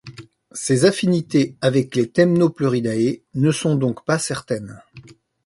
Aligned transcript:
Ses 0.53 0.85
affinités 0.85 1.57
avec 1.61 1.93
les 1.95 2.09
Temnopleuridae 2.09 3.21
ne 3.35 3.51
sont 3.51 3.75
donc 3.75 4.03
pas 4.03 4.17
certaines. 4.17 4.81